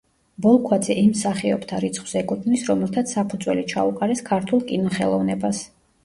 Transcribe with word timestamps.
ბოლქვაძე 0.43 0.93
იმ 0.99 1.09
მსახიობთა 1.09 1.81
რიცხვს 1.83 2.13
ეკუთვნის, 2.21 2.63
რომელთაც 2.69 3.13
საფუძველი 3.15 3.65
ჩაუყარეს 3.73 4.23
ქართულ 4.31 4.65
კინოხელოვნებას. 4.71 5.61